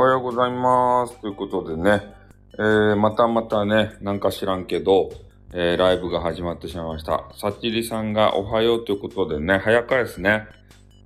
[0.00, 1.20] おはようございます。
[1.20, 2.14] ということでね、
[2.54, 5.10] えー、またまたね、なんか知らんけど、
[5.52, 7.28] えー、ライブが始まってしまいました。
[7.36, 10.46] さちりさんがおはようということでね、早かですね。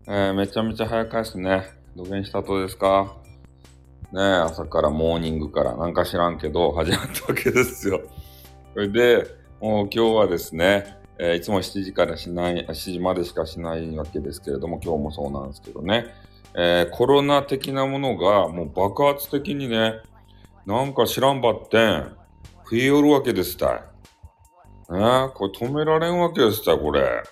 [0.06, 1.72] えー、めちゃめちゃ早かですね。
[1.96, 3.16] どげんしたとですか？
[4.12, 8.00] ね朝からモーニングからなんか知らんけど、始まったわけですよ。
[8.74, 9.26] それで、
[9.60, 16.14] もう今日はですね、えいつも7時からしない、7時までしかしないわけですけれども、今日もそうなんですけどね。
[16.56, 19.94] えーコロナ的なものがもう爆発的にね、
[20.66, 22.16] なんか知らんばってん、
[22.70, 23.70] 増えよるわけですたい。
[24.92, 27.22] ねこれ止められんわけですたい、これ。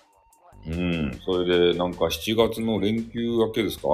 [0.66, 1.20] うん。
[1.24, 3.88] それで、なんか7月の連休明けですか？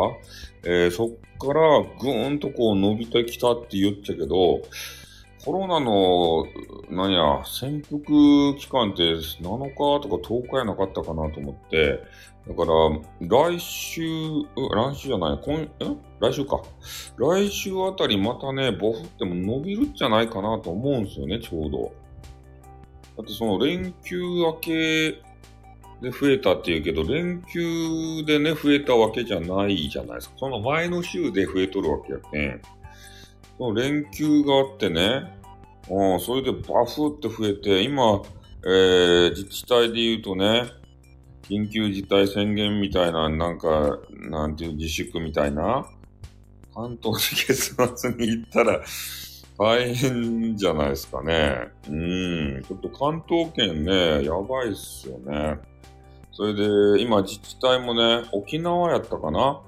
[0.65, 4.61] えーそっからぐーんとこう伸びてきたって言っちゃけど、
[5.45, 6.45] コロナの、
[6.91, 12.01] なんや、潜伏期間って7日とか10日やなかったかなと思って、
[12.49, 12.73] だから、
[13.21, 16.63] 来週、来週じゃない、今、え来週か。
[17.19, 21.93] 来週あたりまたね、ボフっても伸びるんじゃないかなと思うんですよね、ちょうど。
[23.19, 25.11] だってその連休明け
[26.01, 30.37] で増えたっていうけど、連休でね、増えたわけじゃないじゃないですか。
[30.39, 32.62] その前の週で増えとるわけやけん。
[33.59, 35.35] その連休があってね、
[35.91, 38.23] うん、それでバフって増えて、今、
[38.65, 40.78] えー、自治体で言うとね、
[41.49, 43.99] 緊急事態宣言みたいな、なんか、
[44.31, 45.89] なんていう自粛みたいな、
[46.75, 48.81] 関東に月末に行ったら
[49.59, 51.69] 大変じゃないですかね。
[51.89, 55.59] うん、ちょっと関東圏ね、やばいっすよね。
[56.33, 59.61] それで、今自治体もね、沖縄やったかな？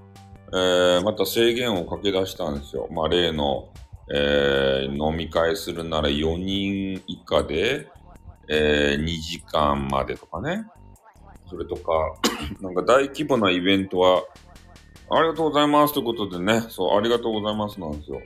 [0.52, 2.88] えー、また制限をかけ出したんですよ。
[2.90, 3.72] まあ、例の、
[4.12, 7.88] えー飲み会するなら4人以下で、
[8.48, 10.64] えー2時間までとかね。
[11.50, 11.92] それとか、
[12.62, 14.22] なんか大規模なイベントは、
[15.10, 18.20] ありがとうございますということでね、そう、ありがとうございますなんですよ。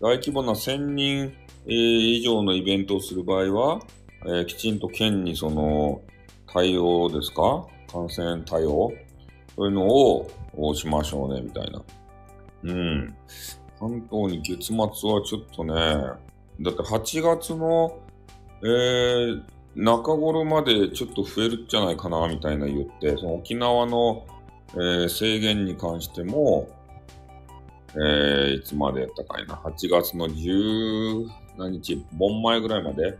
[0.00, 1.32] 大規模な1000人、
[1.66, 1.72] えー
[2.18, 3.80] 以上のイベントをする場合は、
[4.24, 6.00] えーきちんと県にその、
[6.52, 7.66] 対応ですか？
[7.92, 8.92] 感染対応？
[9.56, 10.28] そういうのを
[10.58, 11.82] をしましょうね、みたいな。
[12.64, 13.14] うん。
[13.78, 15.74] 関東に月末はちょっとね、
[16.60, 17.98] だって8月の、
[18.62, 19.42] えー、
[19.76, 24.26] 中頃までちょっと増えるんじゃないかな、みたいな言って、その沖縄の、
[24.72, 26.68] えー制限に関しても、
[27.94, 31.28] えー、いつまでやったかいな、8月の10
[31.58, 33.16] 何日、盆前ぐらいまで、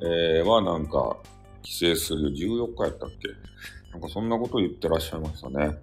[0.00, 1.16] えー、はなんか、
[1.62, 3.28] 規制する14日やったっけ？
[3.92, 5.76] なんかそんなこと言ってらっしゃいましたね。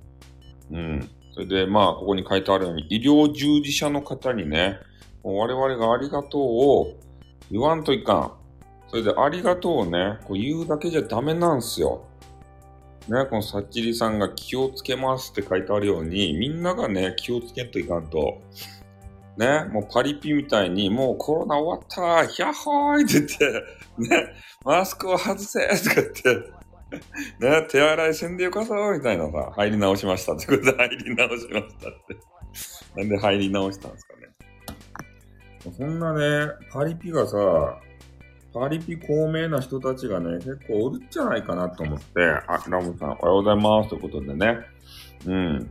[0.72, 1.10] うん。
[1.34, 4.80] それで、まあ、ここに書いてあるように、医療従事者の方にね、
[5.24, 6.94] 我々がありがとうを
[7.52, 8.39] 言わんといかん。
[8.90, 12.06] それで、ありがとうをね、こう言うだけじゃダメなんすよ。
[13.08, 18.42] ね、このさっちりさんが気をつけますって書いてあるように、みんながね、気をつけんといかんと。
[19.38, 24.34] ね、もうパリピみたいに、もうコロナ終わったヒャッホーイって言って、ね、
[24.66, 26.60] マスクを外せとか言って、
[27.40, 32.30] ね、手洗いせんでよかそうみたいなさ、入り直しましたってことで入り直しましたって。
[32.96, 34.28] なんで入り直したんですかね。
[35.78, 37.80] そんなね、パリピがさ、
[38.54, 44.58] パリピ高名な人たちがね、結構おるんじゃないかなと思って、あ、ラムさんおはようございますということでね。
[45.26, 45.70] うん。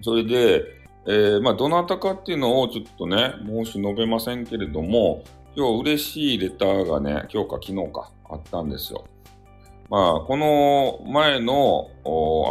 [0.00, 0.64] それで、
[1.06, 5.24] えー、まあ、どなたかっていうのをちょっとね、申し述べませんけれども、
[5.56, 9.04] 今日嬉しいレターがね、今日か昨日かあったんですよ。
[9.90, 11.90] まあ、この前の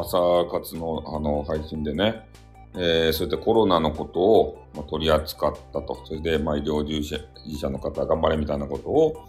[0.01, 2.27] 朝活のあの配信でね、
[2.75, 6.05] えーそういったコロナのことを、まあ、取り扱ったと。
[6.05, 7.19] それで、まあ、医療従事
[7.57, 9.25] 者の方頑張れみたいなことを、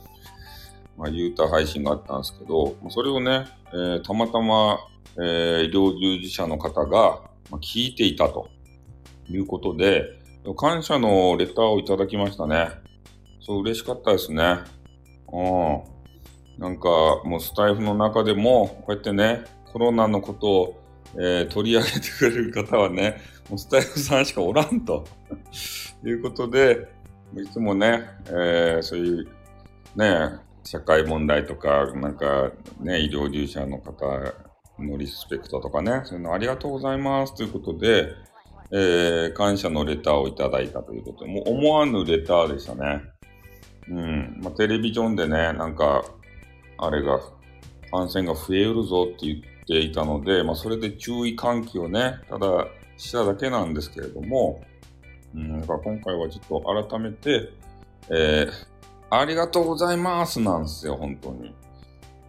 [0.96, 4.78] まあ、言うた配信があったんですけど、それをね、えーたまたま、
[5.16, 7.20] えー医療従事者の方が、
[7.50, 8.48] まあ、聞いていたと
[9.28, 10.04] いうことで、
[10.56, 12.68] 感謝のレターをいただきましたね。
[13.40, 14.58] そう、嬉しかったですね。
[15.32, 15.82] うん。
[16.58, 16.88] なんか、
[17.24, 20.80] もうスタイフの中でも、こうやってね、コロナのことを、
[21.16, 25.04] えー取り上げてくれる方はね、もうスタイフさんしかおらんと
[26.04, 26.88] いうことで、
[27.36, 29.28] いつもね、えーそういう、
[29.96, 32.50] ね、社会問題とか、なんか、
[32.80, 34.06] ね、医療従事者の方
[34.78, 38.12] のリスペクトとかね、そういうのありがとうございますということで、
[38.70, 43.02] えー感謝のレターをいただいたということで、もう思わぬレターでしたね。
[43.88, 44.40] うん。
[44.42, 46.02] まあ、テレビジョンでね、なんか、
[46.78, 47.20] あれが、
[47.90, 54.62] 感染が増えうるぞって言っていたので、まあ、それで注意喚起をね、ただしただけなんですけれども、
[55.34, 57.50] うん、だか今回はちょっと改めて、
[58.10, 58.73] えー、
[59.18, 61.54] ありがとうございますなんですよ、本当に。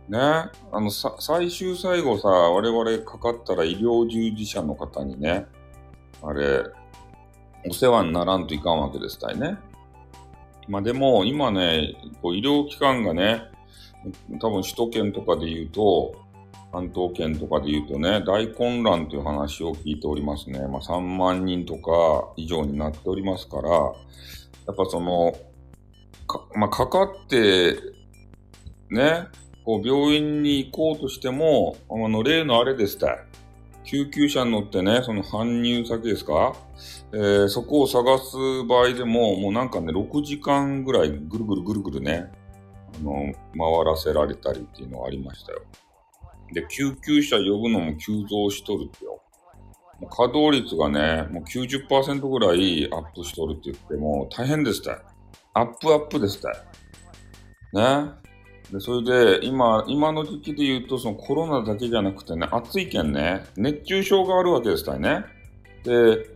[0.07, 5.47] ね、あの、さ、最終最後さ、我々かかったら医療従事者の方にね、
[6.21, 6.63] あれ、
[7.67, 9.57] お世話にならんといかんわけですたいね。
[10.67, 13.41] まあでも、今ね、こう医療機関がね、
[14.39, 16.15] 多分首都圏とかで言うと、
[16.71, 20.59] 関東圏とかで言うとね、大混乱という話を聞いておりますね。
[20.67, 23.77] まあ3万人とか以上になっておりますから、や
[24.71, 25.33] っぱその、
[26.27, 27.77] か、まあかかって、
[28.89, 29.27] ね、
[29.65, 33.17] こう病院に行こうとしても、あの、例のあれですた
[33.83, 36.55] 救急車に乗ってね、その搬入先ですか？
[37.13, 38.35] えー、そこを探す
[38.67, 42.31] 場合でも、もうなんかね、6時間ぐらいぐるぐるぐるぐるね、
[42.99, 43.13] あの、
[43.53, 45.61] 回らせられたりっていうのがありましたよ。
[46.51, 49.21] で、救急車呼ぶのも急増しとるってよ。
[50.09, 55.01] 稼働率がね、もう90%ぐらいアップしとるって言っても大変ですた
[55.55, 56.49] アップアップですた
[57.73, 58.11] ね。
[58.71, 65.23] で、それで、今、今の時期で言うと、そのコロナだけじゃなくてね、暑いけんね、熱中症があるわけですたいね。
[65.83, 66.29] で、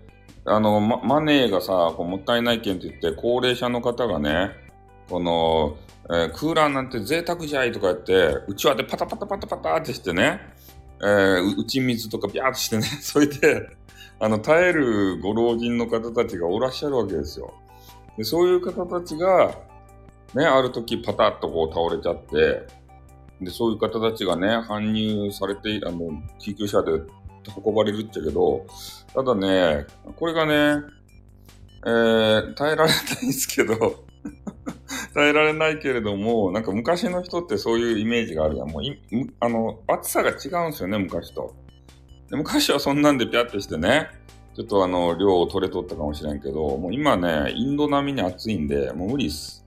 [0.46, 4.52] あの、ま、マネーがさ、こうもったいないけんって言って、高齢者の方がね、
[5.10, 5.78] この、
[6.10, 10.40] えー、クーラーなんて贅沢じゃいとか言って、うちわでパタパタパタパタってしてね、
[11.02, 13.68] えー、打ち水とかビャーってしてね、 それで、
[14.20, 17.54] あの、耐えるご老人の方たちがおらっしゃるわけですよ。
[18.20, 19.56] でそういう方たちが、
[20.36, 22.68] ね、ある時パタッとこう倒れちゃって、
[23.40, 26.92] で、そういう方たちがね、搬入されて、あの、救急車で
[27.66, 28.66] 運ばれるっちゃけど、
[29.14, 29.86] ただね、
[30.18, 30.84] これがね、
[31.86, 33.74] えー、耐えられないんですけど
[35.16, 38.70] 耐えられないけれども、なんか昔の人ってそういうイメージがあるやん。
[38.70, 38.84] もう、
[39.40, 41.56] あの、暑さが違うんですよね、昔と。
[42.30, 44.10] で昔はそんなんでピャッてしてね、
[44.56, 49.66] ちょっとあの、量を取れとったかもしれんけど、もう今ね、インド並みに暑いんで、もう無理っす。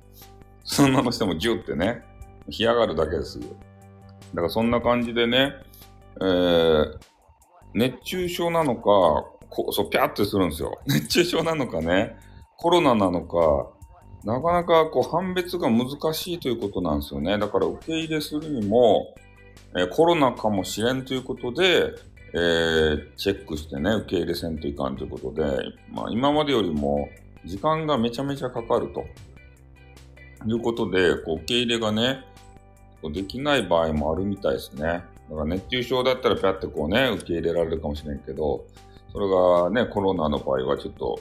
[0.64, 2.02] そんなのしてもギュってね、
[2.48, 3.44] 干上がるだけですよ。
[4.34, 5.52] だからそんな感じでね、
[6.20, 6.98] えー、
[7.74, 8.80] 熱中症なのか、
[9.48, 10.78] こそう、ピャッてするんですよ。
[10.86, 12.16] 熱中症なのかね、
[12.56, 13.70] コロナなのか、
[14.24, 17.38] なかなかこう判別が難しいということなんですよね。
[17.38, 19.14] だから受け入れするにも、
[19.76, 21.92] えー、コロナかもしれんということで、
[22.34, 25.42] えー、チェックしてね、受け入れせんといかんということで、
[25.90, 27.08] まあ今までよりも
[27.44, 29.04] 時間がめちゃめちゃかかると。
[30.46, 32.24] いうことで、こう受け入れがね、
[33.12, 34.82] できない場合もあるみたいですね。
[34.82, 38.64] だから熱中症だったらぴゃってこうね、受け入れられるかもしれんけど、
[39.12, 41.20] それがね、コロナの場合はちょっと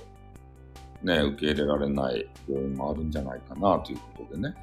[1.04, 4.56] ね、受け入れられない病院もあるんじゃないかなということでね。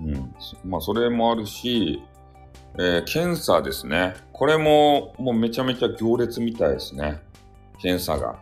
[0.00, 0.34] うん。
[0.70, 2.02] まあ、それもあるし、
[2.78, 4.14] えー、検査ですね。
[4.32, 7.20] これも、もうめちゃめちゃ行列みたいですね。
[7.80, 8.38] 検査が。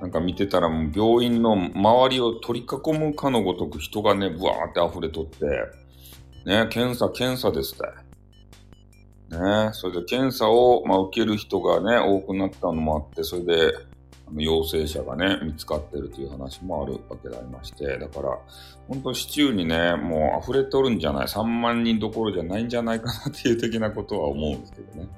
[0.00, 5.46] なんか見てたらもう病院の周りを取り囲むかのごとく人がね、ブワーって溢れとって、
[6.46, 8.08] ね、検査、検査ですって。
[9.36, 13.72] ね、それで検査を、まあ、受ける人がね、多くなったのもあって、それで、
[14.34, 18.38] 陽性者がね、見つかってるという話もあるわけでありまして、だから、
[18.88, 25.08] 本当市中にね、もう溢れておるんじゃない、3万人どころじゃないんじゃないかなっていう的なことは思うんですけどね。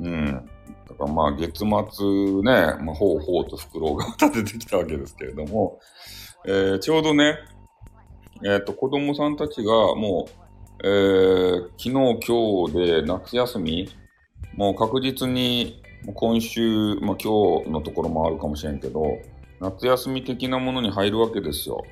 [0.00, 0.48] うん。
[0.88, 5.80] だからまあ月末ね、まあ、ほうほうとフクロウが立ててきたわけですけれども、
[6.46, 7.38] えー、ちょうどね、
[8.44, 10.28] えっ、ー、と、子供さんたちがも
[10.82, 11.90] う、えー、昨日
[12.26, 13.88] 今日で夏休み、
[14.54, 15.81] もう確実に
[16.14, 19.18] 今週、まあ、今日のところもあるかもしれんけど、
[19.60, 21.84] 夏休み的なものに入るわけですよ。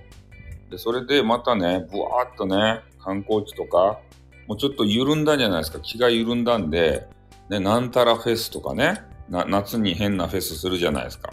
[0.71, 4.01] で、それでまたね、ぶわーっとね、観光地とか、
[4.49, 5.79] もうちょっと緩んだんじゃないですか。
[5.81, 7.07] 気が緩んだんで、
[7.49, 11.33] ね、なんたらフェスとかね、夏に変なフェスするじゃないですか。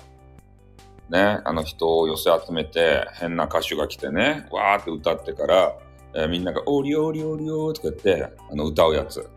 [1.10, 5.76] ね、あの人を寄せ集めて、変な歌手が来てね、わーって歌ってから、
[6.14, 9.28] えー、みんなが、おりおりおりおーとか言って、あの歌うやつ。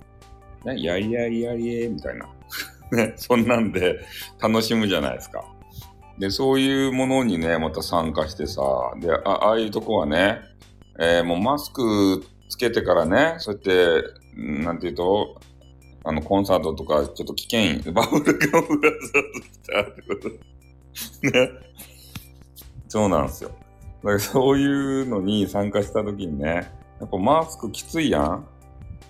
[0.64, 2.28] ね、やりやりやりえ、みたいな。
[2.92, 4.00] ね、そんなんで
[4.40, 5.44] 楽しむじゃないですか。
[6.18, 8.62] で、そういうものにね、また参加してさ、
[9.00, 10.40] で、あああいうとこはね、
[10.98, 14.04] えー、もうマスクつけてからね、そうやって、
[14.36, 15.40] なんていうと、
[16.04, 18.96] あの、コンサートとか、ちょっと危険、バブルガムがき
[19.66, 20.28] たってこと。
[21.38, 21.50] ね。
[22.88, 23.50] そうなんですよ。
[24.02, 28.46] だからそういうのに参加した時にね、やっぱマスクきついやん。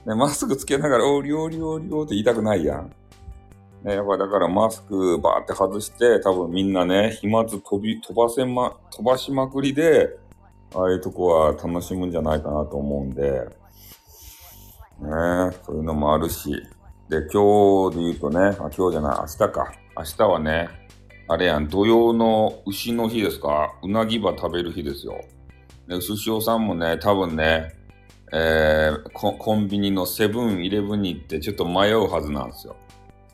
[0.07, 2.93] ね、マスクつけながら、おりおりおりおって言いたくないやん。
[3.83, 10.19] ね、やっぱだからマスクバーって外して、多分みんなね、飛沫飛び、飛ばせま、飛ばしまくりで、
[10.75, 13.41] ああいうとこは楽しむんじゃないかなと思うんで、
[15.01, 15.09] ね、
[15.65, 16.51] そういうのもあるし。
[17.09, 19.73] で、今日で言うとね、あ、今日じゃない、明日か。
[19.97, 20.69] 明日はね、
[21.27, 23.75] あれやん、土曜の牛の日ですか？
[23.83, 25.21] うなぎば食べる日ですよ。
[25.89, 27.73] で、牛塩さんもね、多分ね、
[28.33, 32.77] えー、コンビニのセブンイレブンに行ってちょっと迷うはずなんですよ。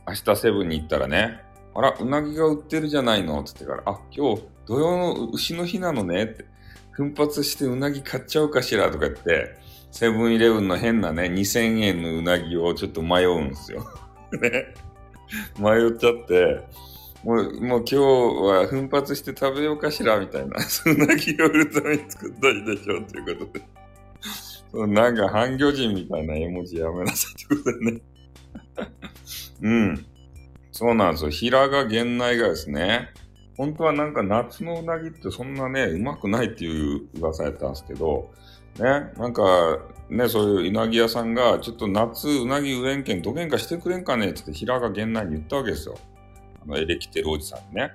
[0.08, 1.42] 明日セブンに行ったらね、
[1.74, 6.46] あら、うなぎが売ってるじゃないのって言ってから、あ、今日土曜の牛の日なのねって、
[6.92, 9.56] 奮発してうなぎ買っちゃおうかしらとか言って、
[9.90, 13.86] セブンイレブンの変なね、2000円のうなぎをちょっと迷うんですよ。
[14.40, 14.74] ね。
[15.58, 16.60] 迷っちゃって、
[17.24, 20.56] もう、もう今日は奮発して食べようかしらみたいな。
[20.56, 23.66] うなぎを売るために作ったりでしょということで。
[24.70, 28.00] そなんか半魚人みたいな絵文字やめなさいってことでね。
[29.62, 30.06] うん。
[30.72, 31.30] そうなんですよ。
[31.30, 33.10] 平賀源内がですね、
[33.56, 38.30] 本当はなんか夏のうなぎってそんなね、うまくないっていう噂やったんですけど、
[38.78, 39.78] ね、なんか、
[40.10, 45.96] ね、そういううなぎ屋さんが、ちょっと夏うなぎ売れんけん、どげんかしてくれんかねって平賀源内に言ったわけですよ。
[46.62, 47.92] あの、エレキテルおじさんにね。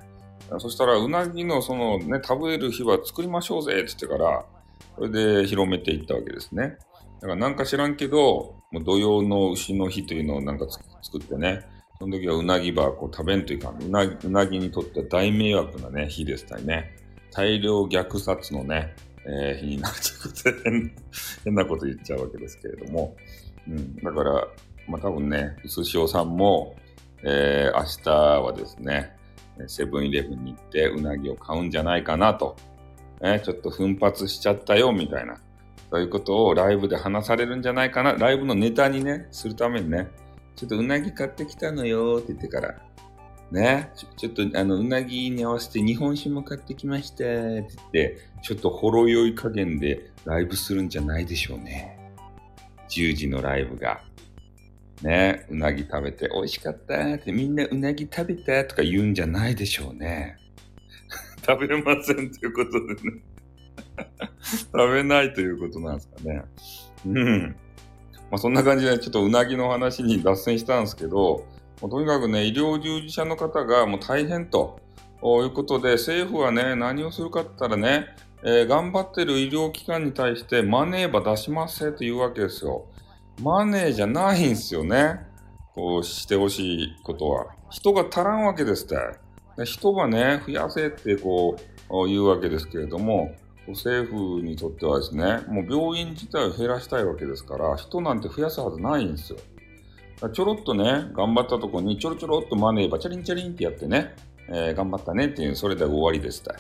[0.57, 4.45] そしたら、うなぎのそのね、食べる日は作りましょうぜって言ってから、
[4.95, 6.77] それで広めていったわけですね。
[7.21, 10.65] だからなんか知らんけど、もう土曜の牛の日というのをなんか
[11.01, 11.65] 作ってね、
[11.99, 13.81] その時はうなぎばこう食べんといかん。
[13.81, 16.95] うなうなぎにとっては大迷惑なね、日でしたね。
[17.31, 20.91] 大量虐殺のね、えー、日になるということで
[21.45, 23.15] 変なこと言っちゃうわけですけれども。
[23.67, 24.47] うん、だから、
[24.87, 26.75] まあ多分ね、うすしおさんも、
[27.23, 29.15] えー、明日はですね、
[29.67, 32.55] セブンイレブンに行ってうなぎを買うんじゃないかなと。
[33.21, 35.37] ね、ちょっと奮発しちゃったよ、みたいな。
[35.91, 38.13] そういうことをライブで話されるんじゃないかな。
[38.13, 40.07] ライブのネタにね、するためにね、
[40.55, 42.75] ちょっとうなぎ買ってきたのよって言ってから、
[43.51, 51.99] ね、ちょっとあの、うなぎに合わせて日本酒も買ってきましたって言って、ちょっとほろ酔い加減でライブするんじゃないでしょうね。
[52.89, 54.01] 10時のライブが。
[55.01, 60.37] ね、うなぎ食べて美味しかったってみんなうなぎ食べたとか言うんじゃないでしょうね。
[61.45, 63.30] 食べれませんということでね
[64.71, 66.43] 食べないということなんですかね。
[67.05, 67.55] うん。
[68.31, 71.45] まあ、そんな感じでちょっとうなぎの話に脱線したんですけど、
[71.79, 74.79] とにかくね、医療従事者の方がもう大変と
[75.23, 78.07] いうことで、政府はね、何をするかって言ったらね、
[78.43, 82.85] えー、頑張ってる医療機関に対してマネーば出しますせというわけですよ。
[83.41, 85.19] マネーじゃないんですよね。
[85.73, 87.47] こうしてほしいことは。
[87.69, 89.65] 人が足らんわけですって。
[89.65, 91.55] 人がね、増やせってこ
[91.89, 93.35] う言うわけですけれども、
[93.67, 99.39] 政府にとってはですね、もう病院自体を減らしたいわけですから、人なんて増やすはずないんですよ。
[100.33, 104.15] ちょろっとね、頑張ったとこにちょろちょろっとマネーバチャリンチャリンってやってね、
[104.49, 106.55] えー、頑張ったねっていう、それで終わりですた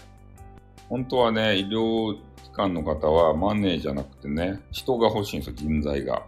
[0.89, 6.23] 本当はね、医療機関の方はマネーじゃなくてね、人が欲しいんですよ、人材が。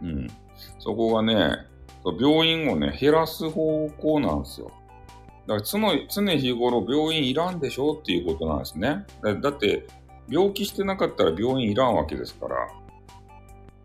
[0.00, 0.28] うん。
[0.78, 1.56] そこがね、
[2.04, 4.72] 病院をね、減らす方向なんですよ。
[5.46, 9.04] だから常日頃病院いらんでしょっていうことなんですね。
[9.40, 9.86] だって、
[10.32, 12.56] 病気してなかったら病院いらんわけですから。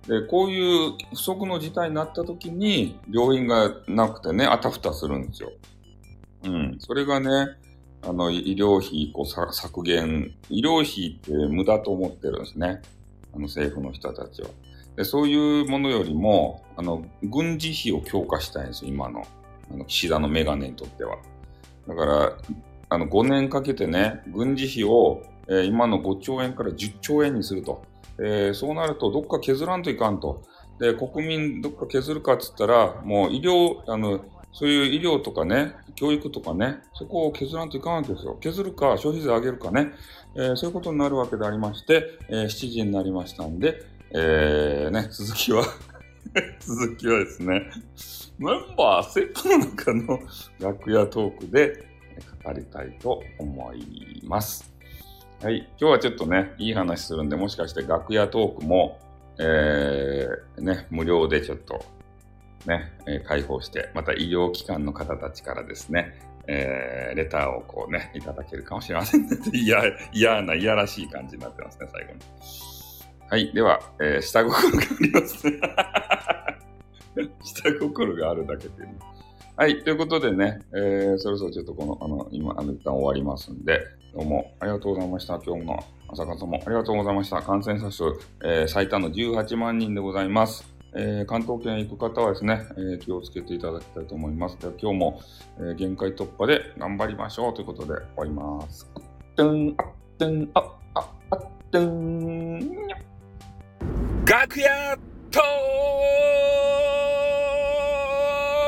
[0.07, 5.51] で、こういう不足の事態になった時に、病院がなくてね、あたふたするんですよ。
[6.45, 6.77] うん。
[6.79, 7.57] それがね、
[8.01, 12.81] あの、医療費こう削減、医療費って無駄と思ってるんですね。
[13.33, 14.49] あの政府の人たちは。
[14.95, 19.25] で、そういうものよりも、あの、軍事費を強化したいんですよ、今の。
[19.71, 21.17] あの、岸田のメガネにとっては。
[21.87, 22.37] だから、
[22.89, 27.83] あの、5年かけてね、軍事費をえ、今の5兆円から10兆円にすると。
[28.19, 30.43] え、そうなると、どっか削らんといかんと。
[30.79, 34.23] で、国民どっか削るかっつったら、もう医療、あの、
[34.53, 38.37] そういう医療とかね、教育とかね、そこを削らんといかんわけですよ。
[38.39, 39.91] 削るか、消費税上げるかね、
[40.35, 45.63] えー、そういうことになるわけでありまして、えー、7時になりましたんで、えー、ね、続きは
[46.59, 47.69] 続きはですね、
[48.39, 50.19] メンバーセッの中の
[50.59, 51.87] 楽屋トークで
[52.43, 54.76] 語りたいと思います。
[55.39, 55.69] はい。
[55.79, 58.99] 今日はちょっとね、いい話するんで、もしかして楽屋トークも、
[59.37, 61.85] えー、ね、無料でちょっと、
[62.65, 69.37] ね、え、開放して、また医療機関の方たちからですね、えー、レターをこうね、いただけるかもしれませんね。
[69.53, 69.79] 嫌、
[70.11, 72.19] 嫌な、嫌らしい感じになってますね、最後に。
[73.29, 73.53] はい。
[73.53, 75.59] では、えー、下心がありますね。
[77.43, 78.95] 下心があるだけで、ね。
[79.55, 79.83] はい。
[79.83, 83.81] ということでね、えー、そろそろちょっとこの、あの、今、あの、一旦終わりますんで、
[84.17, 85.39] どうもありがとうございました。
[85.45, 87.39] 今日の朝方もありがとうございました。
[87.39, 88.03] 感染者数、
[88.43, 90.67] えー、最多の18万人でございます。
[90.95, 94.57] えー、関東圏行く方はですね、えー、気をつけていただきたいと思います。
[94.57, 95.21] では今日も、
[95.59, 98.89] えー、限界突破で頑張りましょうということで終わります。
[99.35, 99.85] てん、あっ
[100.17, 100.61] てん、あ、
[100.95, 102.59] あ、あってん、
[104.25, 104.97] 楽屋
[105.29, 105.41] ト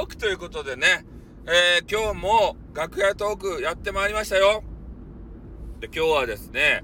[0.03, 1.03] ークということでね、
[1.47, 4.63] えー、今日も楽屋トークやってまいりましたよ。
[5.79, 6.83] で、今日はですね、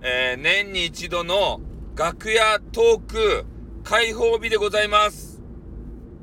[0.00, 1.60] えー、年に一度の
[1.94, 3.44] 楽屋トーク
[3.84, 5.42] 開放日でございます。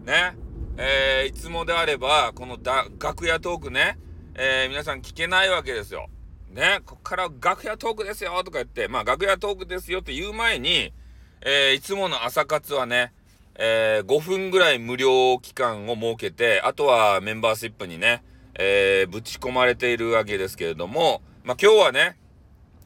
[0.04, 0.36] ね。
[0.78, 4.00] えー、いつもであれば、このだ楽屋トークね、
[4.34, 6.08] えー、皆さん聞けないわけですよ。
[6.50, 10.94] ね、こっから楽屋トークですよとか言って、まあ楽屋トークですよって言う前に、
[11.42, 13.14] えー、いつもの朝活はね、
[13.60, 18.24] え、5分ぐらい無料期間を設けて、あとはメンバーシップにね、
[18.56, 22.18] え、ぶち込まれているわけですけれども、まあ今日はね、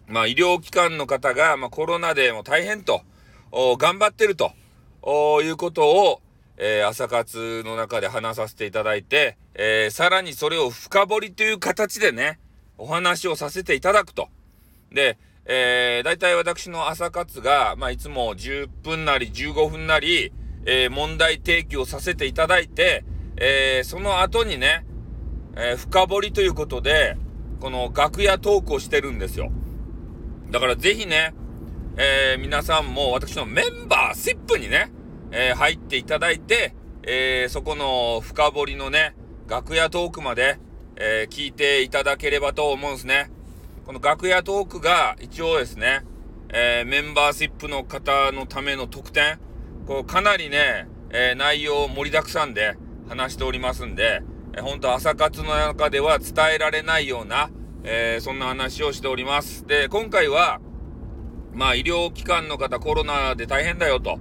[0.08, 3.01] まあ医療機関の方が、まあ、コロナでも大変と、
[3.51, 4.51] 頑張ってると
[5.41, 6.22] いうことを、
[6.58, 12.39] えー、朝活の中で話させていただいて、えー、さらにそれを深掘りという形でね、
[12.77, 14.27] お話をさせていただくと。
[14.91, 20.32] で、えー、大体私の朝活が、まあ、いつも10分なり15分なり、
[20.68, 23.06] えー、問題提起をさせていただいて、
[23.38, 24.86] えー、その後にね、
[25.56, 27.18] えー、深掘りということで、
[27.62, 29.51] この楽屋トークをしてるんですよ。
[30.50, 31.34] だからぜひね、
[31.96, 34.91] えー、皆さんも私のメンバーシップにね、
[35.32, 39.15] えー、入っていただいて、えー、そこの深掘りのね、
[39.48, 40.60] 楽屋トークまで、
[40.98, 43.32] え聞いていただければと思うんですね。
[43.86, 46.03] この楽屋トークが一応ですね、
[46.50, 49.39] えメンバーシップの方のための特典、
[49.88, 52.75] こうかなりね、え内容盛りだくさんで
[53.08, 54.22] 話しておりますんで、
[54.53, 57.50] えー、本当朝活の中では伝えられないような、
[57.84, 59.65] えそんな話をしております。
[59.65, 60.60] で、今回は、
[61.53, 64.20] まあ医療機関の方コロナで大変だよと。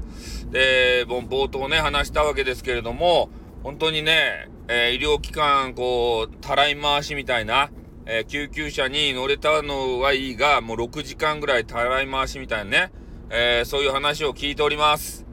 [0.50, 3.30] で、冒頭ね、話したわけですけれども、
[3.62, 7.70] 本当にね、えー、医療機関、こう、たらい回しみたいな、
[8.06, 12.92] えー、救急車に乗れたのはいいが、もう6時間ぐらいたらい回しみたいなね、
[13.30, 15.26] えー、そういう話を聞いております。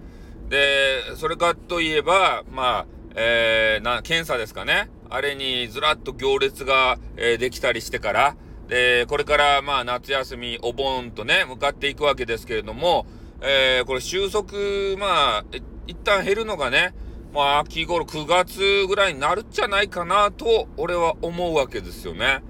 [0.49, 4.89] で、それかといえば、まあ、えー、な、検査ですかね。
[5.09, 8.35] あれにずらっと行列が、えー、できたりしてから、
[8.67, 13.05] で、これからまあ夏休み、お盆とね、向かっていくわけですけれども、
[13.41, 14.53] えー、これ収束、
[14.97, 15.45] まあ、
[15.85, 16.93] 一旦減るのがね、
[17.33, 22.41] まあ秋頃9月ぐらいになるんじゃないかなと、俺は思うわけですよね。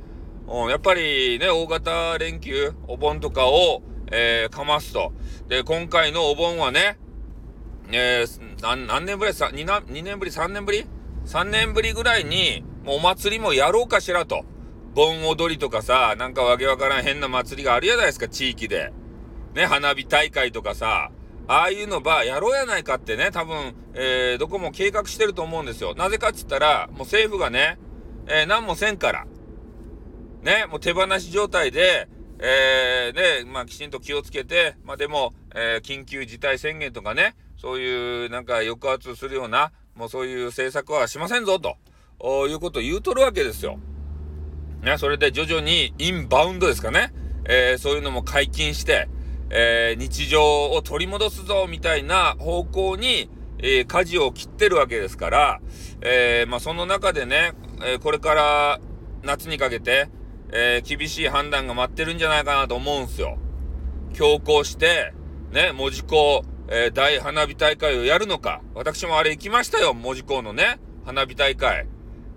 [0.48, 5.12] うん、やっぱりね、大型連休、お盆とかを、えー、かますと。
[5.50, 6.98] で、今回のお盆はね、
[7.92, 10.86] えー、何年ぶりさ 2, 2年ぶり ?3 年ぶり
[11.28, 14.46] ?3 年ぶりぐらいに、もうお祭りもやろうかしらと。
[14.96, 18.92] 盆踊りとかさ、なんかわけわからん変な祭りがあるじゃないですか、地域で。
[19.54, 21.12] ね、花火大会とかさ、
[21.48, 25.96] ああいうのばやろうやないかってね、多分、えー、どこも計画してると思うんですよ。
[25.96, 27.78] なぜかっつったら、もう政府がね、
[28.28, 29.26] えー、何もせんから。
[30.42, 32.10] ね、もう手放し状態で、
[32.40, 43.80] えー、ね、まあきちんと気をつけて、まあでも、えー、緊急事態宣言とかね、そういうなんか抑圧するような、もうそういう政策はしませんぞ、ということを言うとるわけですよ。
[44.84, 47.12] ね、それで徐々にインバウンドですかね。
[47.46, 49.08] えー、そういうのも解禁して、
[49.50, 55.62] えー、日常を取り戻すぞ、みたいな方向に、えー、舵を切ってるわけですから、
[56.02, 58.80] えー、まあ、その中でね、えこれから
[59.24, 60.10] 夏にかけて、
[60.52, 63.38] え厳しい判断が待ってるんじゃないかなと思うんすよ。
[64.14, 65.14] 強行して、
[65.52, 68.62] ね、門司港、え大花火大会をやるのか。
[68.76, 71.88] 私もあれ行きましたよ、門司港のね、花火大会。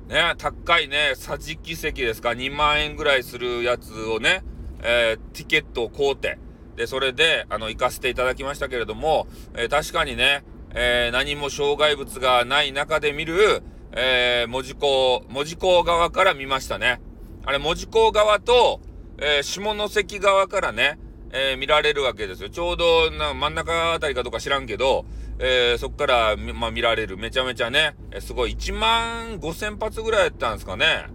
[0.08, 4.42] ね、高いね、桟敷席ですか、2万円ぐらいするやつをね、
[4.82, 6.38] えー、ティケットを買うて、
[6.76, 10.42] で、それで、あの、行かせていただきましたけれども、えー、確かにね、
[10.74, 13.62] えー、何も障害物がない中で見る、
[13.92, 17.00] えー、門司港、門司港側から見ましたね。
[17.44, 18.80] あれ、門司港側と、
[19.18, 20.98] えー、下関側からね、
[21.32, 22.50] えー、見られるわけですよ。
[22.50, 25.04] ちょうどな真ん中あたりかどうか知らんけど、
[25.38, 27.16] えー、そっから、まあ、見られる。
[27.16, 31.06] めちゃめちゃね、すごい、1万5千発ぐらいやったんですかね。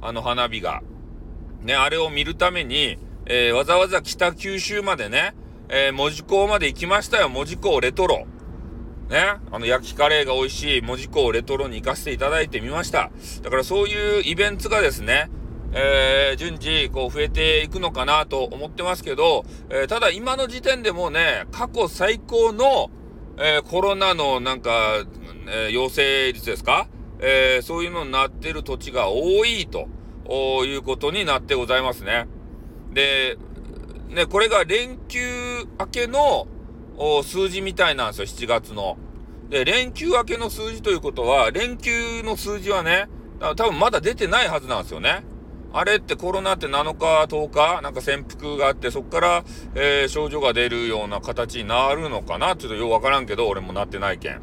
[0.00, 0.82] あの花火が。
[1.62, 5.34] ね、あれを見るために、えー、わざわざ北九州までね、
[5.68, 7.28] えー、門司港まで行きましたよ。
[7.28, 8.26] 門司港レトロ。
[9.08, 13.10] ね、あの焼きカレーが美味しい門司港レトロに行かせていただいてみました。
[13.42, 15.30] だからそういうイベントがですね、
[15.76, 22.90] えー、順次、こう、増えていくのかなと思ってますけど、えー、ただ今の時点でもうね、過去最高の、
[23.38, 25.04] えー、コロナのなんか、
[25.48, 26.86] えー、陽性率ですか？
[27.18, 29.88] えー、そういうのになってる土地が多いと
[30.64, 32.26] いうことになってございますね。
[32.92, 33.36] で、
[34.10, 36.46] ね、これが連休明けの
[37.24, 38.96] 数字みたいなんですよ、7月の。
[39.48, 43.08] で、連休明けの数字ということは、連休の数字はね、
[43.40, 45.24] 多分まだ出てないはずなんですよね。
[45.76, 52.54] あれってコロナって7日、10日、なんか潜伏があって、そっから、えー、症状が出るような形になるのかな？
[52.54, 54.40] ちょっとようわからんけど、俺もなってないけん。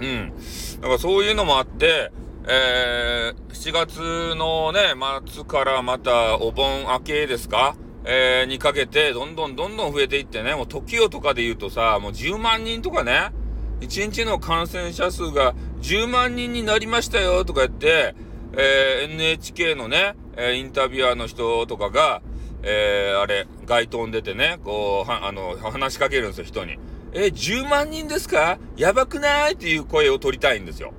[0.00, 0.32] うん。
[0.80, 2.12] だからそういうのもあって、
[2.46, 4.94] えー、7月のね、
[5.26, 7.74] 末からまたお盆明けですか？
[8.04, 13.32] えー、にかけて、どんどんどんどん増えていってね、もう時をとかで言うとさ、もう10万人とかね、
[13.80, 18.14] 1日の感染者数が10万人になりましたよとか言って、
[18.56, 22.22] えー、NHK のね、えー、インタビュアーの人とかが、
[22.62, 26.78] えー、あれ、街頭に出てね、こう、は、あの、話しかけるんですよ、人に。
[27.12, 28.58] えー、10万人ですか？
[28.76, 29.52] やばくない？
[29.52, 30.92] っていう声を取りたいんですよ。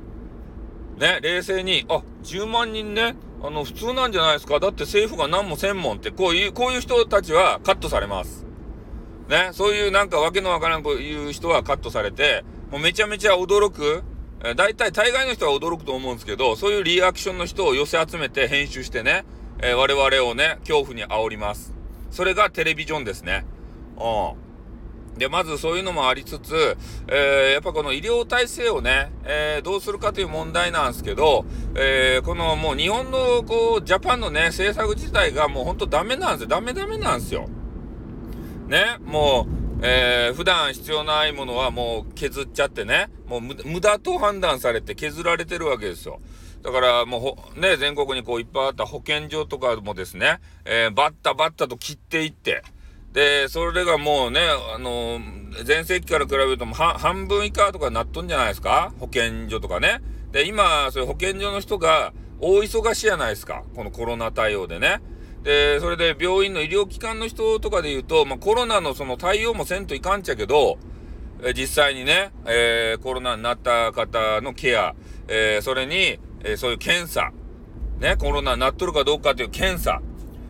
[0.98, 4.60] ね、冷静に、あ、10万人ね、あの、普通なんじゃないですか？
[4.60, 8.46] だって政府が何も専門って、こういう、こういう人たちはカットされます。
[9.28, 14.04] ね、そういうなんかわけのわからんこういう人はカットされて、もうめちゃめちゃ驚く、
[14.46, 19.26] えー、大体大概の人は驚くと思うんですけど、そういうリアクションの人を寄せ集めて編集してね、
[19.60, 21.74] えー、我々をね、恐怖に煽ります。
[22.12, 23.44] それがテレビジョンですね。
[23.98, 25.18] うん。
[25.18, 26.78] で、まずそういうのもありつつ、
[27.08, 36.50] えー、やっぱこの医療体制をね、え、どうするかという問題なんですけど、えー、このもう日本のこう、ジャパンのね、政策自体がもうほんとダメなんですよ。
[36.50, 37.48] ダメダメなんですよ。
[38.68, 46.20] ね、もう、えー、普段必要ないものはもう削っちゃってね、もう無駄と判断されて削られてるわけですよ。
[46.64, 52.64] だからもうね、全国にこういっぱいあった保健所とかもですね、えー、バッタバッタと切っていって、
[53.14, 54.42] で、それがもうね、
[54.74, 55.20] あの、
[55.66, 58.94] 前世紀から比べるとも半分以下とかなっとんじゃないですか？
[59.00, 60.02] 保健所とかね。
[60.32, 62.12] で、今、そういう保健所の人が
[62.42, 65.00] 大忙しやないですかこのコロナ対応でね。
[65.46, 70.80] で、それで病院の医療機関の人とかで言うと、まあ、コロナのその対応もせんといかんちゃけど、
[71.44, 74.96] え実際にね、えー、コロナになった方のケア、
[75.28, 77.32] えー、それに、えー、そういう検査、
[78.00, 80.02] ね、コロナになっとるかどうかという検査、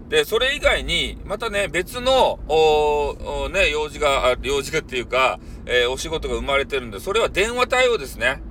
[0.08, 8.42] で、それ以外に、またね、別の、おね、用事が、用事がっていうか、えー、お仕事が生まれてるんで、それは電話対応ですね。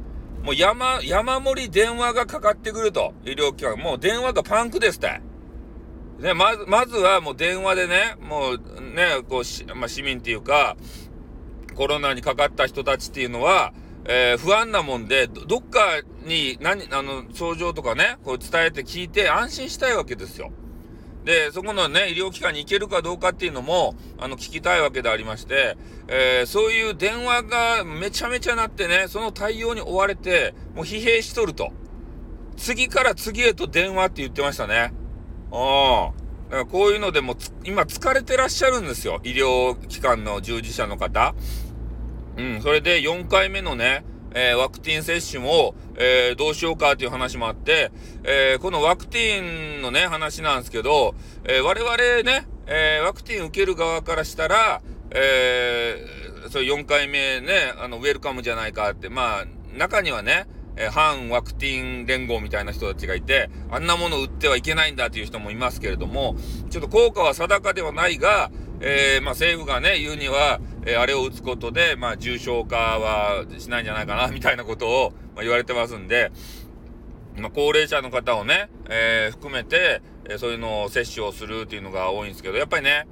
[0.42, 3.14] もう山、山盛り電話がかかってくると。
[3.24, 3.78] 医療機関。
[3.78, 5.22] もう電話がパンクですって。
[6.24, 10.74] ね、まず、まずはもう電話でね、もうね、こう、まあ、市民っていうか、
[11.74, 13.74] コロナにかかった人たちっていうのは、
[14.06, 20.50] えー、不安なもんで、どっかに何、あの、症状とかね、こう伝えて聞いて安心したいわけですよ。
[21.26, 25.76] で、そこのね、医療機関に行けるかどうかっていうのも、あの、聞きたいわけでありまして、
[26.08, 31.70] えー、そういう電話がめちゃめちゃなってね、その対応に追われて、もう疲弊しとると。
[32.56, 34.94] 次から次へと電話って言ってましたね。
[35.54, 36.50] うん。
[36.50, 39.20] だからこういうのでも今疲れてらっしゃるんですよ。
[39.22, 41.34] 医療機関の従事者の方。
[42.36, 42.60] うん。
[42.62, 47.92] それで4回目のね、えー、ワクチン接種も、えー、どうしようかという話もあって、
[48.24, 51.14] えー、このワクチンのね、話なんですけど、
[51.44, 56.04] え我々ね、えワクチン受ける側からしたら、え
[56.50, 59.44] それ4回目ね、あの、ウェルカムじゃないかって、まあ、
[59.76, 66.36] 中にはね、え反ワクチン連合みたいな人たちがいて、あんなもの売ってはいけないんだという人もいますけれども、
[66.70, 76.32] ちょっと効果は定かではないが、えー、まあ、政府がね、言うには、えー、あれを打つことで、まあ、重症化はしないんじゃないかな、みたいなことを、まあ、言われてますんで、
[77.36, 83.06] まあ、高齢者の方をね、え、含めて、えそういうのを接種をするっていうのが多いんですけど、やっぱりね、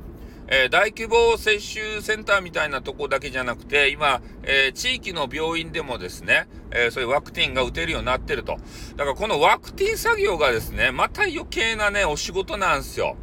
[0.54, 8.58] え大規模接種センターみたいなとこだけじゃなくて、今、え地域の病院でもですね、えそういうワクチンが打てるようになってると。
[8.96, 13.16] だからこのワクチン作業がですね、また余計なね、お仕事なんですよ。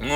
[0.00, 0.08] うん。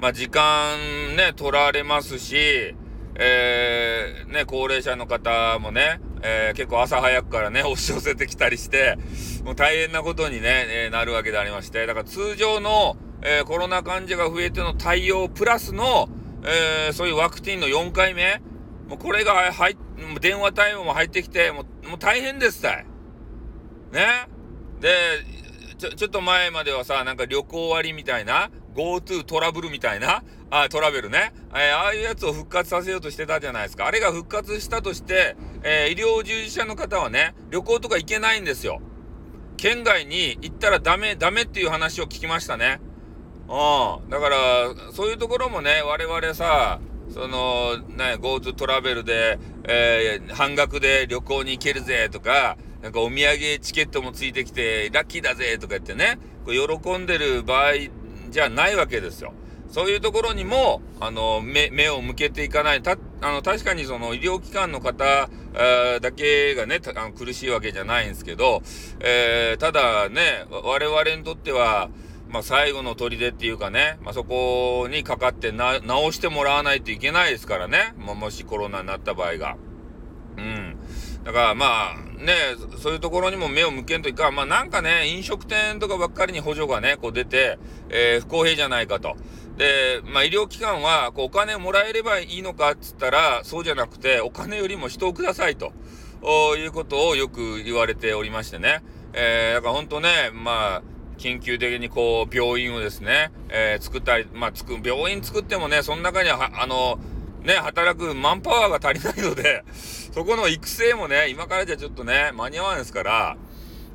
[0.00, 2.74] まあ、時間ね、取られますし、
[3.14, 8.96] えー、ね、高齢者の方もね、えー、結構朝早くからね、 押し寄せてきたりして、
[9.44, 16.08] もう大変なことにね、えー、なるわけでありまして、だから通常の、えー、コロナ患者が増えての対応プラスの、
[16.44, 18.42] えー、そういうワクチンの4回目、
[18.88, 19.76] もうこれが入っ、
[20.20, 22.86] 電話対応も入ってきて、もう、もう大変ですたい。
[23.92, 24.28] ね。
[24.80, 24.90] で、
[25.78, 33.86] ちょ、ちょっと前まではさ、なんか旅行割みたいな、GoTo トラブルみたいな、あトラベルね、えー、ああいうやつを復活させようとしてたじゃないですか。
[33.86, 38.80] あれが復活したとして、えー、医療従事者の方はね、旅行とか行けないんですよ。
[39.56, 42.80] 県外に行ったらダメ、ダメっていう話を聞きましたね。
[43.52, 44.08] うん。
[44.08, 44.36] だから、
[44.92, 46.80] そういうところもね、我々さ、
[47.12, 57.72] その、ね、GoTo トラベルで、えー、半額で旅行に行けるぜとか、なんかお土産チケットもついてきて、ラッキーだぜとか言ってね、こう喜んでる場合
[58.30, 59.34] じゃないわけですよ。
[59.68, 62.82] そういうところにも、あの、目、目を向けていかない。
[62.82, 65.28] た、あの、確かにその医療機関の方、
[66.00, 68.62] だけがね、あの苦しいわけじゃないんですけど、
[69.00, 71.90] えー、ただね、我々にとっては、
[72.32, 77.92] まあ、最後の砦っていうかね、まあ、そこにかかってな、直してもらわないといけないですからね。
[77.98, 79.56] ももしコロナになった場合が。
[80.38, 80.76] うん。
[81.24, 82.34] だからまあ、ね、
[82.78, 84.34] そういうところにも目を向けんといかん。
[84.34, 87.58] まあなんかね、飲食店とかばっかりに補助がね、こう出て、
[87.90, 89.16] えー、不公平じゃないかと。
[89.58, 95.72] で、まあ医療機関は、こうお金をもらえればいいのかっつったら、そうじゃなくて、お金よりも人をくださいと。
[96.56, 98.82] いうことをよく言われておりましてね。
[99.12, 100.82] えー、だから本当ね、まあ、
[101.22, 106.98] 緊急的にこう、病院をですね、えー、作ったり、まあ、つく、病院作ってもね、その中には、あの、
[107.44, 109.64] ね、働くマンパワーが足りないので、
[110.12, 113.36] そこの育成もね、今からじゃちょっとね、間に合わないですから、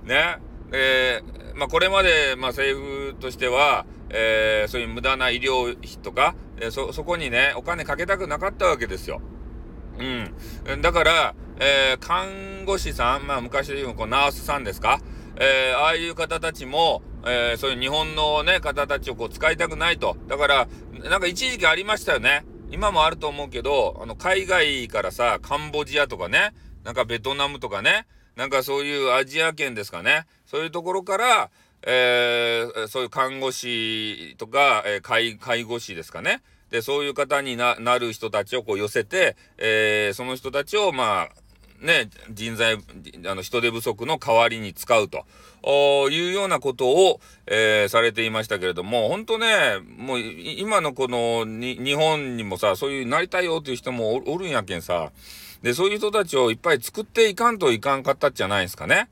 [0.06, 0.38] ね、
[0.72, 9.22] えー、まあ、これまで、まあ、政府としては、えー、そういう無駄な医療費とか、えー、そ、そこにね、お金かけたくなかったわけですよ。
[10.00, 10.04] う
[10.76, 10.82] ん。
[10.82, 15.02] だから、えー、看護師さん、まあ、昔で言うこうナースさんですか？
[15.40, 20.18] えー、ああいう方たちも、えー、そういう日本のね、方たちをこう使いたくないと。
[20.28, 20.68] だから、
[21.04, 22.46] なんか一時期ありましたよね。
[22.70, 30.26] 今もあると思うけど、あの、海外からさ、カンボジアとかね、なんかベトナムとかね、なんかそういうアジア圏ですかね。
[30.46, 31.50] そういうところから、
[31.84, 36.42] えー、そういう看護師とか、えー、介介護士ですかね。
[36.70, 41.30] で、そういう方になる人たちをこう寄せて、えー、その人たちを、まあ、
[41.82, 42.76] ね、人材、
[43.26, 45.26] あの、人手不足の代わりに使うと
[46.10, 49.48] いうようなことを、えー、されていましたけれども、本当ね、
[49.98, 55.12] もう今のこのに日本にもさ、そういうなりたいよという人もおるんやけんさ、
[55.62, 59.10] で、そういう人たちをいっぱい作っていかんといかんかったじゃないですかね。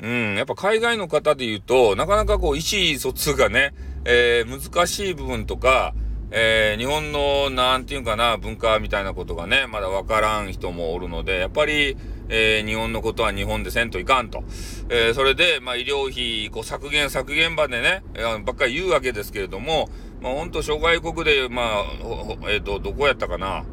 [0.00, 5.92] うん、やっぱ海外の方で言うと、なかなかこう、意思疎通がね、えー、難しい部分とか、
[6.30, 11.96] えー、日本の、なんていうかな、文化みたいなことがね、まだわからん人もおるので、やっぱり、
[12.28, 14.44] えー、日本のことは日本でせんといかんと。
[14.90, 19.88] えー、それで、まあ、医療費、こう、削減、削減場でね、えー、ばっかり言うわけですけれども、
[20.20, 21.84] まあ、ほんと、諸外国で、まあ、
[22.50, 23.64] えっ、と、どこやったかな、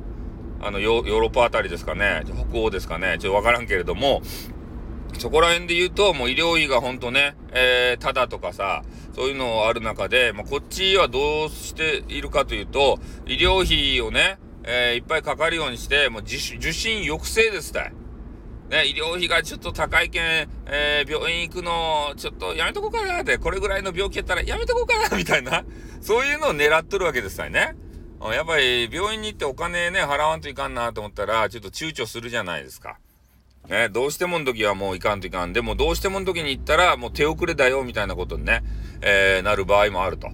[0.61, 4.21] あのヨ、ヨーロッパあたりですかね、北欧ですかね、ちょっとわからんけれども、
[5.17, 8.83] そこら辺で言うと、もう医療費がほんとね、えー、ただとかさ、
[9.15, 17.93] そういうのある中で、まあ、こっちはどうしているかというと、医療費をね、えー、いっぱいかかるようにして、もう受診抑制ですたい。
[18.69, 25.63] ね、医療費がちょっと高いけん、えー、病院行くの、ちょっとやめとこうかなって、これぐらいの病気やったらやめとこうかな、 みたいな、
[26.01, 27.73] そういうのを狙っとるわけですたいね。
[28.33, 32.97] やっぱり病院に行ってお金ね、払わんといかんなと思ったら、ちょっと躊躇するじゃないですか。
[33.69, 35.53] ね、どうしてもの時はもういかんといかん。
[35.53, 38.63] でもどうしてもの時に行ったらもう手遅れだよみたいなことにね、
[39.01, 40.29] えー、なる場合もあると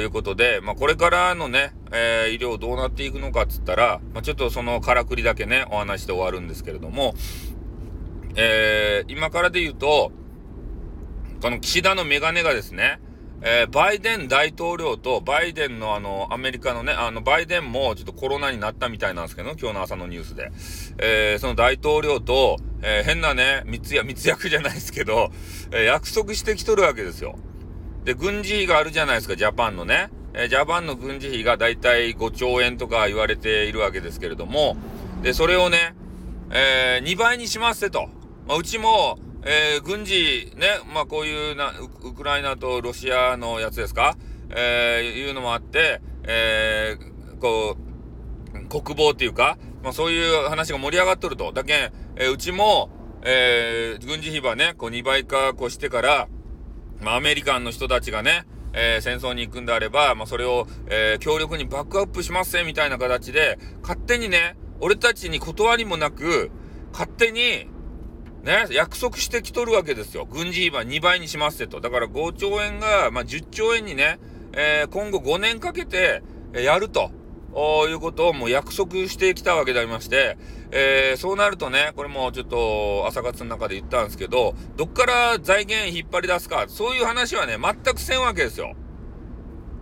[0.00, 7.14] いうことで、まあこれからのね、えー、医療どうなっていくのかっつったら、まあちょっとそのからくりだけね、お話して終わるんですけれども、
[8.34, 10.12] えー、今からで言うと、
[11.40, 12.98] この岸田のメガネがですね、
[13.48, 20.50] えー、バイデン大統領とバイデンのあの、アメリカのね、あの、バイデンもちょっとコロナになったみたいなんですけど、今日の朝のニュースで。
[20.98, 25.30] えー、その大統領と、えー、変なね、密約、密約じゃないですけど、
[25.70, 27.38] え約束してきとるわけですよ。
[28.04, 30.10] で、軍事費があるじゃないですか、ジャパンのね。
[30.34, 34.76] えジャパンの軍事費がだいたい5兆円とか言われているわけですけれども、
[35.22, 35.94] で、それをね、
[36.50, 38.08] え2倍にしますってと。
[38.48, 44.16] まあ、うちも、えー、軍事ね、まあこういうなウ、クライナとロシアのやつですか？
[44.50, 47.76] えー、いうのもあって、えー、こ
[48.52, 51.52] う、国防っていうか、まあそういう話が盛り上がっとると。
[51.52, 52.90] だけん、え、うちも、
[53.22, 56.28] え、軍事費はね、こう2倍化こうしてから、
[57.00, 66.50] まあアメリカンの人たちがね、えー、戦争に行くんであれば、まあそれを、えー、強力にバックアップしますぜ、みたいな形で、勝手にね、俺たちに断りもなく、
[66.92, 67.68] 勝手に、
[68.46, 70.24] ね、約束してきとるわけですよ。
[70.24, 71.80] 軍事費は2倍にしますってと。
[71.80, 74.20] だから5兆円が、まあ、10兆円にね、
[74.52, 76.22] えー、今後5年かけて、
[76.54, 77.10] やると。
[77.88, 80.36] いうことをもう約束してきたわけでありまして、
[80.72, 88.74] えー、そうなるとね、これもちょっと朝活の中で言ったんですけど、どっから財源引っ張り出すか、そういう話はね、全くせんわけですよ。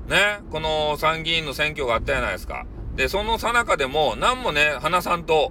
[0.09, 2.65] ね、この参議院の選挙があったじゃないですか。
[2.95, 5.51] で、そのさなかでも、何もね、花さんと、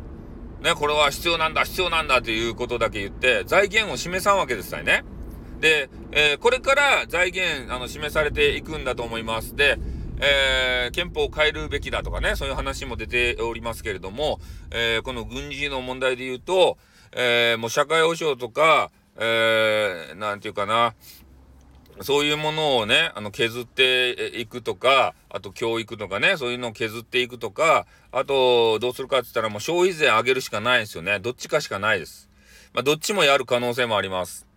[0.63, 5.03] ね、これは必要なんだ、必要なんだということだけ言って、財源を示さんわけですよね。
[5.59, 9.57] で、えー、これから財源、あの、示されていくんだと思います。
[9.57, 9.77] で、
[10.21, 14.39] えー、憲法を変えるべきだとかね、そういう話も出ておりますけれども、
[14.71, 16.77] えー、この軍事の問題で言うと、
[17.11, 20.95] え、もう社会保障とか、えー、なんていうかな、
[22.01, 31.19] そういうものをね、あの、削っていくとか、あと教育とかね、そういうのを削っていくとか、あと、どうするかって言ったらもう消費税上げるしかないですよね。
[31.19, 32.29] どっちかしかないです。
[32.73, 34.47] まあ、どっちもやる可能性もあります。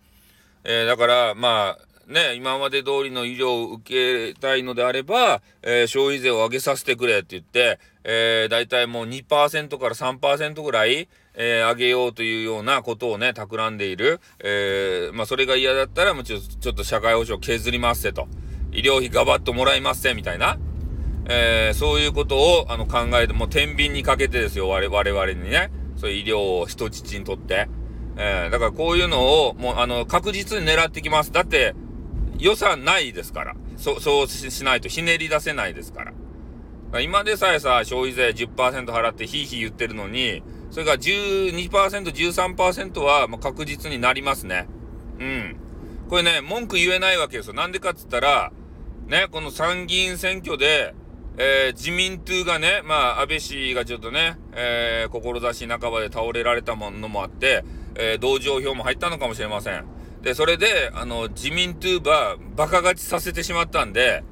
[0.63, 14.19] えー、だから、まあ、ね、今まで通りの医療を受けたいのであれば、えー、消費税を上げさせてくれって言って、えー、大体もう2%から3%ぐらい、えー、上げようというようなことをね、企んでいる。
[14.39, 18.27] えー、まあ、それが嫌だったら、もうちょちょっと社会保障削りますせと。
[18.71, 20.57] 医療費ガバッともらいますせ、みたいな。
[21.29, 25.69] えー、そういうことを、あの、考えて、もう天秤にかけてですよ、我々にね。
[25.95, 27.69] そういう医療を人質にとって。
[28.17, 31.31] えー、だからこういうのを、もう、あの、確実に狙ってきます。
[31.31, 31.75] だって、
[32.39, 33.55] 予算ないですから。
[33.77, 36.11] そ、そうしないとひねり出せないですから。
[36.11, 36.13] か
[36.93, 44.67] ら今でさえさ、消費税10%払ってヒーヒー言ってるのに、それが12%、13%はもう確実になりますね。
[45.19, 45.55] うん。
[46.09, 47.53] これね、文句言えないわけですよ。
[47.53, 48.51] なんでかっつったら、
[49.07, 50.93] ね、この参議院選挙で、
[51.37, 57.63] えー、自民党がね、まあ、安倍氏がちょっとね、えー、志半ばで倒れられたものもあって、
[57.95, 59.85] えー、同情票も入ったのかもしれません。
[60.21, 64.23] で、それで、あの、自民党はバカ勝ちさせてしまったんで、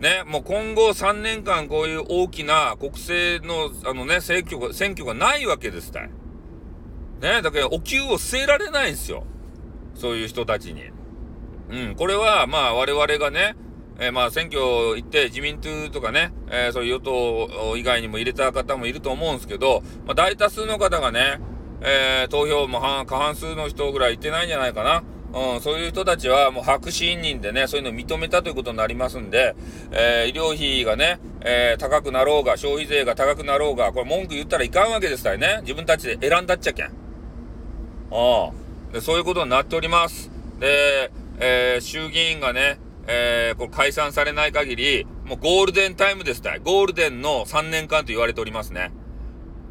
[0.00, 6.10] ね、もう今後3年間こういう大きな国政の、あのね、選挙が、選挙がないわけですたい。
[7.20, 9.24] ね、だからお給を据えられないんですよ。
[9.94, 10.84] そういう人たちに。
[11.68, 13.54] うん、これは、まあ我々がね、
[13.98, 14.60] えー、まあ選挙
[14.96, 21.38] 行って自民党とかね、えー、そういう与党以外にも入れた方もいると思うんですけど、まあ大多数の方がね、
[21.82, 25.02] えー、投票も過半数の人ぐらい行ってないんじゃないかな。
[25.32, 29.54] うん、そういう人たちはもう白紙委任でね、そういうのを認めたということになりますんで、
[29.92, 35.58] えー、医療費がね、えー、高くなろうが、消費税が高くなろうが、これ文句言ったらいかんわけですからね。
[35.62, 36.86] 自分たちで選んだっちゃけん。
[36.86, 36.92] うん。
[38.92, 40.30] で、そういうことになっております。
[40.58, 46.60] で、えー、衆議院がね、え、これ解散されない限り、もうゴールデンタイムですたい。
[46.60, 48.90] ゴールデンの3年間と言われておりますね。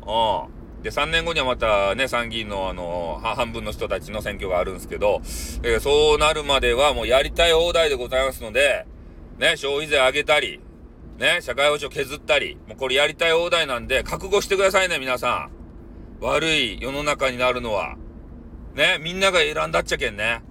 [0.06, 0.59] うん。
[0.83, 5.21] で、3年後にはまたね、参議院のあの、半分の人たちの選挙があるんですけど、
[5.63, 8.85] えー、そうなるまではもうやりたい放題でございますので、
[9.37, 10.61] ね、消費税上げたり、
[11.17, 15.59] ね、社会保障削ったり、もうこれやりたい放題なんで、覚悟してくださいね、皆さん。
[16.21, 17.95] 悪い世の中になるのは。
[18.73, 20.41] ね、みんなが選んだっちゃけんね。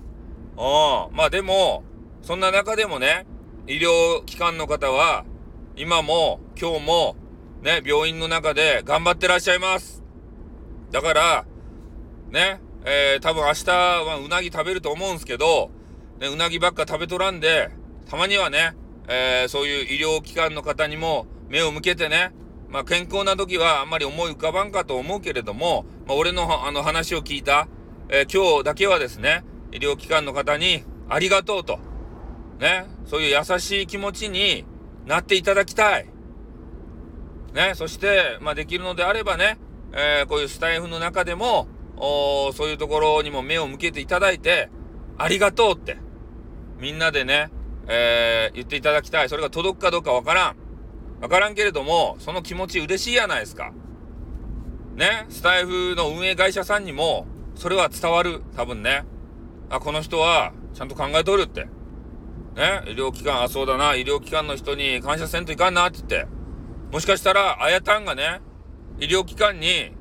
[0.56, 1.16] うん。
[1.16, 1.84] まあでも、
[2.20, 3.26] そんな中でもね、
[3.66, 5.24] 医療機関の方は、
[5.76, 7.16] 今も、今日も、
[7.62, 10.02] ね、病院の中で頑張ってらっしゃいます。
[10.90, 11.46] だから、
[12.30, 15.70] ね、えー、多分明日はうなぎ食べると思うんすけど、
[16.20, 17.70] ね、うなぎばっか食べとらんで、
[18.08, 18.74] たまにはね、
[19.08, 22.32] えー、そういう医療機関の方にも目を向けてね、
[22.68, 27.68] まあ、健康な時はあんまり思い浮かばんかと思うけれども、まあ、俺のあの話を聞いた、
[28.08, 31.78] えー、今日だけはですね、医療機関の方にありがとうと、
[32.60, 34.66] ね、そういう優しい気持ちに
[35.06, 36.08] なっていただきたい。
[37.54, 39.58] ね、そして、まあ、できるのであればね、
[39.92, 44.70] えー、こういうスタイフの中でも、おそういうところにも目を向けていただいて、
[45.16, 45.96] ありがとうって、
[46.78, 47.50] みんなでね、
[47.88, 49.28] えー、言っていただきたい。
[49.28, 50.56] それが届くかどうかわからん。
[51.20, 53.72] わからんけれども、その気持ち嬉しいやないですか。
[54.94, 58.42] ね、スタイフの運営会社さんにも、それは伝わる。
[58.56, 59.04] 多分ね。
[59.70, 61.66] あ、この人は、ちゃんと考えとるって。
[62.54, 66.28] ね、医療機関、あ、そうだな、医療機関の人に感謝せんといかんなって言って。
[66.92, 68.40] もしかしたら、あやたんがね、
[69.00, 69.92] 医療機関に、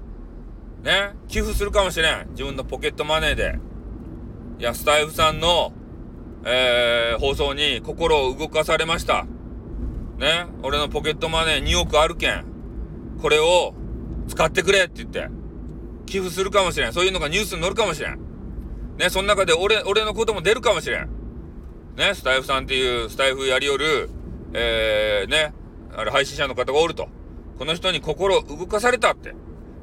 [0.83, 2.29] ね、寄付するかもしれん。
[2.31, 3.59] 自分のポケットマネーで。
[4.59, 5.71] いや、スタイフさんの、
[6.45, 9.25] えー、放送に心を動かされました。
[10.17, 12.45] ね、俺のポケットマネー2億あるけん。
[13.21, 13.75] これを
[14.27, 15.27] 使ってくれって言って、
[16.07, 16.93] 寄付するかもしれん。
[16.93, 18.19] そういうのがニュースに載るかもしれん。
[18.97, 21.09] ね、その中で俺、俺のことも出るかもしれん。
[21.95, 24.09] ね、スタイフさんっていうスタイフやりよる、
[24.53, 25.53] えー、ね、
[25.95, 27.09] あれ配信者の方がおると。
[27.57, 29.33] この人に心を動かされたって。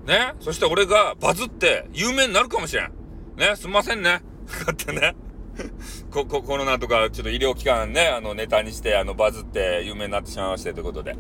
[0.07, 0.35] ね？
[0.41, 2.93] そして俺がバズって有名になるかもしれん。
[3.37, 3.57] ね？
[3.57, 4.23] すんませんね。
[4.47, 5.15] かってね。
[6.11, 11.17] こ、こ、コロナとか、ちょっと医療機関ね、あの、ネタにして、あの、バズって有名になってしまいまして、ということで、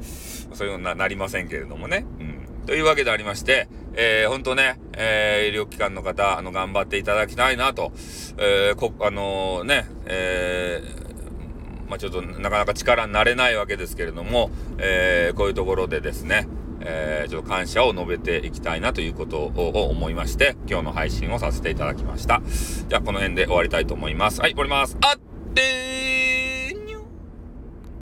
[0.52, 2.04] そういうのな、なりませんけれどもね。
[2.18, 2.48] うん。
[2.66, 7.92] というわけでありまして、えー、ほんとね、えー、医療機関の方、あの、頑張っていただきたいなと、
[8.38, 11.03] えー、こ、あのー、ね、えー、
[11.94, 16.48] まあ、ちょっとなかなか力になれないわけですけれども、えー、こういうところでですね、
[16.80, 22.42] えー、ちょっと感謝を述べていきたいなということを思いまして、今日の配信をさせていただきました。
[22.88, 24.40] じゃあ、この辺で終わりたいと思います。
[24.40, 24.96] はい、終わります。
[25.02, 26.43] あってー